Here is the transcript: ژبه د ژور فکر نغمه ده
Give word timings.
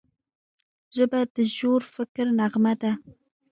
ژبه 0.95 1.19
د 1.35 1.37
ژور 1.55 1.81
فکر 1.95 2.25
نغمه 2.39 2.73
ده 2.81 2.91